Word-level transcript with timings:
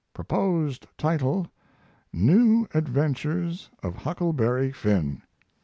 Proposed 0.15 0.87
title 0.97 1.45
New 2.11 2.67
Adventures 2.73 3.69
of 3.83 3.97
Huckleberry 3.97 4.71
Finn. 4.71 5.21